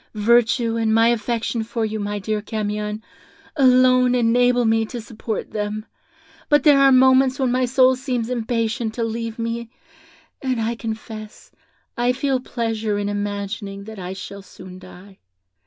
Virtue, 0.15 0.77
and 0.77 0.95
my 0.95 1.09
affection 1.09 1.61
for 1.63 1.85
you, 1.85 1.99
my 1.99 2.17
dear 2.17 2.41
Camion, 2.41 3.03
alone 3.55 4.15
enable 4.15 4.65
me 4.65 4.83
to 4.83 4.99
support 4.99 5.51
them; 5.51 5.85
but 6.49 6.63
there 6.63 6.79
are 6.79 6.91
moments 6.91 7.37
when 7.37 7.51
my 7.51 7.65
soul 7.65 7.95
seems 7.95 8.27
impatient 8.27 8.95
to 8.95 9.03
leave 9.03 9.37
me, 9.37 9.69
and 10.41 10.59
I 10.59 10.73
confess 10.73 11.51
I 11.95 12.13
feel 12.13 12.39
pleasure 12.39 12.97
in 12.97 13.09
imagining 13.09 13.83
that 13.83 13.99
I 13.99 14.13
shall 14.13 14.41
soon 14.41 14.79
die. 14.79 15.19